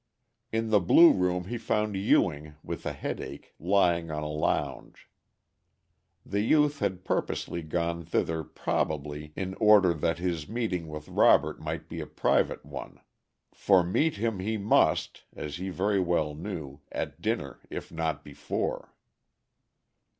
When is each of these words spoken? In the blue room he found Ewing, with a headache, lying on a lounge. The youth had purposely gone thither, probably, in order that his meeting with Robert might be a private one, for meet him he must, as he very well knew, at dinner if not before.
In 0.51 0.71
the 0.71 0.79
blue 0.79 1.11
room 1.13 1.43
he 1.45 1.59
found 1.59 1.95
Ewing, 1.95 2.55
with 2.63 2.87
a 2.87 2.91
headache, 2.91 3.53
lying 3.59 4.09
on 4.09 4.23
a 4.23 4.27
lounge. 4.31 5.07
The 6.25 6.39
youth 6.41 6.79
had 6.79 7.05
purposely 7.05 7.61
gone 7.61 8.03
thither, 8.03 8.43
probably, 8.43 9.31
in 9.35 9.53
order 9.59 9.93
that 9.93 10.17
his 10.17 10.49
meeting 10.49 10.87
with 10.87 11.07
Robert 11.07 11.59
might 11.59 11.87
be 11.87 12.01
a 12.01 12.07
private 12.07 12.65
one, 12.65 12.99
for 13.53 13.83
meet 13.83 14.15
him 14.17 14.39
he 14.39 14.57
must, 14.57 15.23
as 15.35 15.57
he 15.57 15.69
very 15.69 15.99
well 15.99 16.33
knew, 16.33 16.81
at 16.91 17.21
dinner 17.21 17.59
if 17.69 17.91
not 17.91 18.23
before. 18.23 18.95